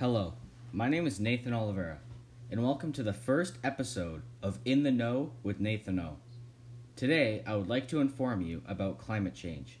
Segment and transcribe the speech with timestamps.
[0.00, 0.32] Hello,
[0.72, 1.98] my name is Nathan Oliveira,
[2.50, 6.16] and welcome to the first episode of In the Know with Nathan O.
[6.96, 9.78] Today, I would like to inform you about climate change.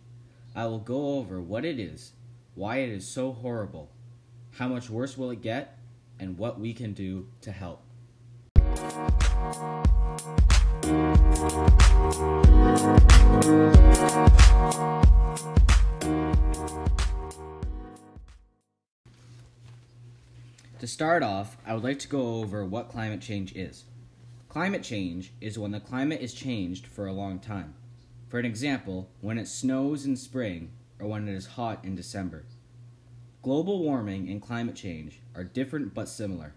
[0.54, 2.12] I will go over what it is,
[2.54, 3.92] why it is so horrible,
[4.58, 5.78] how much worse will it get,
[6.18, 7.82] and what we can do to help.
[20.80, 23.84] To start off, I would like to go over what climate change is.
[24.48, 27.74] Climate change is when the climate is changed for a long time.
[28.28, 32.46] For an example, when it snows in spring or when it is hot in December.
[33.42, 36.54] Global warming and climate change are different but similar.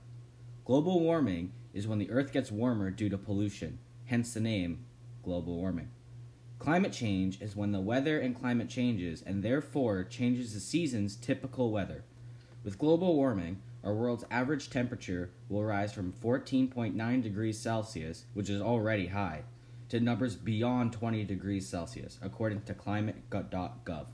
[0.63, 4.85] Global warming is when the earth gets warmer due to pollution, hence the name
[5.21, 5.89] global warming.
[6.59, 11.71] Climate change is when the weather and climate changes and therefore changes the season's typical
[11.71, 12.05] weather.
[12.63, 18.61] With global warming, our world's average temperature will rise from 14.9 degrees Celsius, which is
[18.61, 19.43] already high,
[19.89, 24.05] to numbers beyond 20 degrees Celsius, according to climate.gov.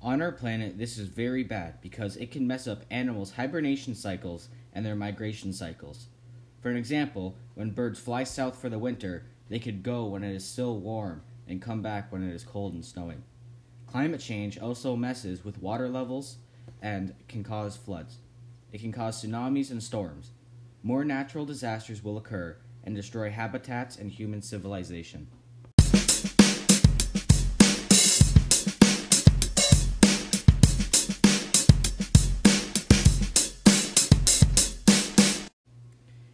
[0.00, 4.48] On our planet, this is very bad because it can mess up animals' hibernation cycles
[4.72, 6.06] and their migration cycles.
[6.60, 10.34] For an example, when birds fly south for the winter, they could go when it
[10.34, 13.22] is still warm and come back when it is cold and snowing.
[13.86, 16.36] Climate change also messes with water levels
[16.82, 18.18] and can cause floods.
[18.72, 20.30] It can cause tsunamis and storms.
[20.82, 25.28] More natural disasters will occur and destroy habitats and human civilization.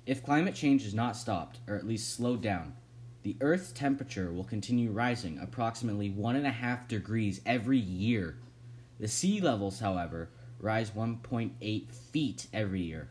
[0.06, 2.74] If climate change is not stopped, or at least slowed down,
[3.24, 8.36] the Earth's temperature will continue rising approximately one and a half degrees every year.
[9.00, 10.28] The sea levels, however,
[10.60, 13.08] rise 1.8 feet every year.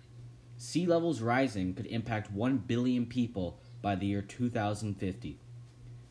[0.55, 5.39] Sea levels rising could impact 1 billion people by the year 2050.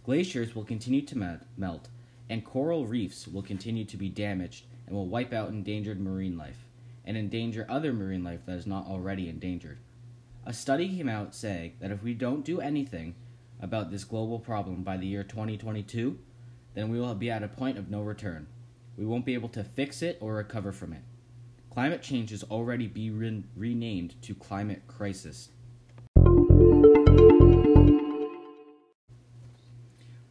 [0.02, 1.88] Glaciers will continue to melt,
[2.28, 6.66] and coral reefs will continue to be damaged and will wipe out endangered marine life,
[7.04, 9.78] and endanger other marine life that is not already endangered.
[10.44, 13.14] A study came out saying that if we don't do anything
[13.62, 16.18] about this global problem by the year 2022,
[16.74, 18.48] then we will be at a point of no return.
[18.96, 21.02] We won't be able to fix it or recover from it.
[21.70, 25.50] Climate change is already being re- renamed to climate crisis.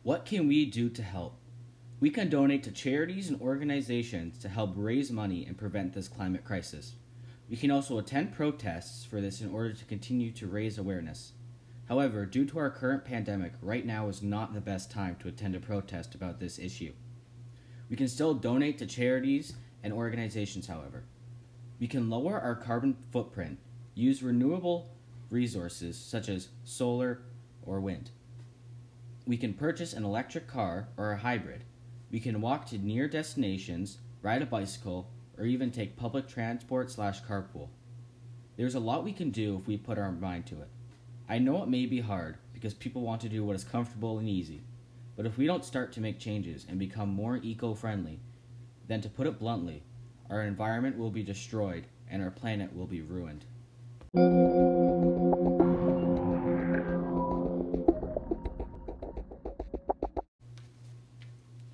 [0.03, 1.37] What can we do to help?
[1.99, 6.43] We can donate to charities and organizations to help raise money and prevent this climate
[6.43, 6.95] crisis.
[7.49, 11.33] We can also attend protests for this in order to continue to raise awareness.
[11.91, 15.55] However, due to our current pandemic, right now is not the best time to attend
[15.55, 16.93] a protest about this issue.
[17.89, 21.03] We can still donate to charities and organizations, however.
[21.81, 23.59] We can lower our carbon footprint,
[23.93, 24.87] use renewable
[25.29, 27.23] resources such as solar
[27.65, 28.11] or wind.
[29.27, 31.65] We can purchase an electric car or a hybrid.
[32.09, 37.21] We can walk to near destinations, ride a bicycle, or even take public transport slash
[37.23, 37.67] carpool.
[38.55, 40.69] There's a lot we can do if we put our mind to it.
[41.29, 44.27] I know it may be hard because people want to do what is comfortable and
[44.27, 44.61] easy,
[45.15, 48.19] but if we don't start to make changes and become more eco friendly,
[48.87, 49.83] then to put it bluntly,
[50.29, 53.45] our environment will be destroyed and our planet will be ruined.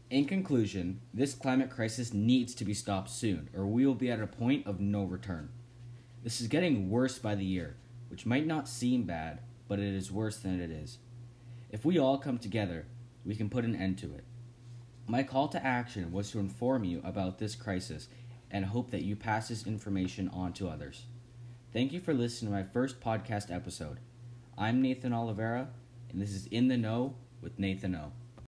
[0.09, 4.21] In conclusion, this climate crisis needs to be stopped soon, or we will be at
[4.21, 5.49] a point of no return.
[6.23, 7.75] This is getting worse by the year,
[8.09, 10.97] which might not seem bad, but it is worse than it is.
[11.69, 12.85] If we all come together,
[13.25, 14.23] we can put an end to it.
[15.07, 18.07] My call to action was to inform you about this crisis
[18.49, 21.05] and hope that you pass this information on to others.
[21.73, 23.99] Thank you for listening to my first podcast episode.
[24.57, 25.69] I'm Nathan Oliveira,
[26.09, 28.11] and this is In the Know with Nathan O.